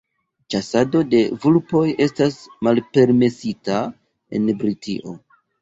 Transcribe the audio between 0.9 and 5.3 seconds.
de vulpoj estas malpermesita en Britio.